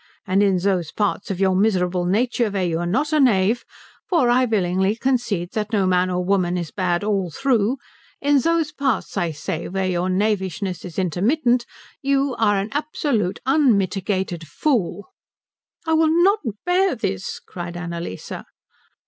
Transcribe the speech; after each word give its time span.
And 0.25 0.41
in 0.41 0.57
those 0.57 0.91
parts 0.91 1.29
of 1.29 1.39
your 1.39 1.55
miserable 1.55 2.05
nature 2.05 2.49
where 2.49 2.65
you 2.65 2.79
are 2.79 2.87
not 2.87 3.13
a 3.13 3.19
knave 3.19 3.63
for 4.09 4.31
I 4.31 4.45
willingly 4.45 4.95
concede 4.95 5.51
that 5.51 5.71
no 5.71 5.85
man 5.85 6.09
or 6.09 6.25
woman 6.25 6.57
is 6.57 6.71
bad 6.71 7.03
all 7.03 7.29
through 7.29 7.77
in 8.19 8.39
those 8.39 8.71
parts, 8.71 9.15
I 9.15 9.29
say, 9.29 9.67
where 9.67 9.85
your 9.85 10.09
knavishness 10.09 10.83
is 10.85 10.97
intermittent, 10.97 11.67
you 12.01 12.33
are 12.39 12.57
an 12.57 12.69
absolute, 12.71 13.41
unmitigated 13.45 14.47
fool." 14.47 15.11
"I 15.85 15.93
will 15.93 16.09
not 16.23 16.39
bear 16.65 16.95
this," 16.95 17.39
cried 17.39 17.77
Annalise. 17.77 18.31